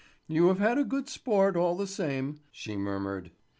[0.27, 3.29] "You have had good sport, all the same," she murmured.